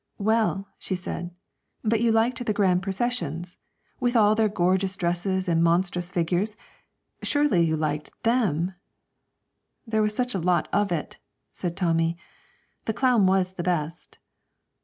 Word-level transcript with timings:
'Well,' 0.17 0.67
she 0.79 0.95
said, 0.95 1.29
'but 1.83 2.01
you 2.01 2.11
liked 2.11 2.43
the 2.43 2.53
grand 2.53 2.81
processions, 2.81 3.59
with 3.99 4.15
all 4.15 4.33
their 4.33 4.49
gorgeous 4.49 4.97
dresses 4.97 5.47
and 5.47 5.63
monstrous 5.63 6.11
figures, 6.11 6.57
surely 7.21 7.61
you 7.61 7.77
liked 7.77 8.09
them?' 8.23 8.73
'There 9.85 10.01
was 10.01 10.15
such 10.15 10.33
a 10.33 10.39
lot 10.39 10.67
of 10.73 10.91
it,' 10.91 11.19
said 11.51 11.77
Tommy. 11.77 12.17
'The 12.85 12.93
clown 12.93 13.27
was 13.27 13.53
the 13.53 13.61
best.' 13.61 14.17